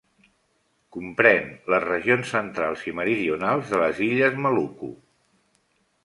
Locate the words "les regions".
1.73-2.31